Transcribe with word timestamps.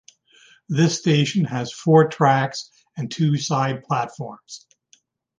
This 0.67 0.97
station 0.97 1.45
has 1.45 1.71
four 1.71 2.07
tracks 2.07 2.71
and 2.97 3.11
two 3.11 3.37
side 3.37 3.83
platforms. 3.83 4.65